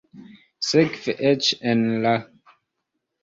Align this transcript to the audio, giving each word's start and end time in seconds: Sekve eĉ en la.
Sekve 0.69 1.15
eĉ 1.31 1.49
en 1.73 1.85
la. 2.07 2.13